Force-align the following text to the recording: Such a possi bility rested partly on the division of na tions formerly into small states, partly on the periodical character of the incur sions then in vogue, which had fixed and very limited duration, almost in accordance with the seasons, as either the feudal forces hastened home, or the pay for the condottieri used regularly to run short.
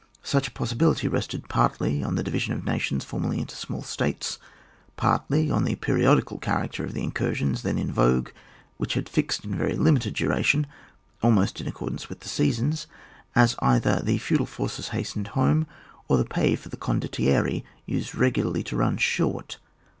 Such 0.23 0.47
a 0.47 0.51
possi 0.51 0.73
bility 0.73 1.11
rested 1.11 1.47
partly 1.47 2.03
on 2.03 2.15
the 2.15 2.23
division 2.23 2.55
of 2.55 2.65
na 2.65 2.79
tions 2.79 3.05
formerly 3.05 3.37
into 3.39 3.53
small 3.55 3.83
states, 3.83 4.39
partly 4.97 5.51
on 5.51 5.63
the 5.63 5.75
periodical 5.75 6.39
character 6.39 6.83
of 6.83 6.95
the 6.95 7.03
incur 7.03 7.35
sions 7.35 7.61
then 7.61 7.77
in 7.77 7.91
vogue, 7.93 8.29
which 8.77 8.95
had 8.95 9.07
fixed 9.07 9.43
and 9.43 9.53
very 9.53 9.75
limited 9.75 10.15
duration, 10.15 10.65
almost 11.21 11.61
in 11.61 11.67
accordance 11.67 12.09
with 12.09 12.21
the 12.21 12.29
seasons, 12.29 12.87
as 13.35 13.55
either 13.59 14.01
the 14.03 14.17
feudal 14.17 14.47
forces 14.47 14.87
hastened 14.87 15.27
home, 15.37 15.67
or 16.07 16.17
the 16.17 16.25
pay 16.25 16.55
for 16.55 16.69
the 16.69 16.77
condottieri 16.77 17.63
used 17.85 18.15
regularly 18.15 18.63
to 18.63 18.75
run 18.77 18.97
short. 18.97 19.59